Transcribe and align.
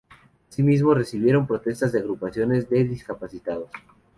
Asimismo, 0.49 0.93
se 0.93 0.97
recibieron 0.97 1.45
protestas 1.45 1.91
de 1.91 1.99
agrupaciones 1.99 2.67
de 2.71 2.85
discapacitados. 2.85 3.69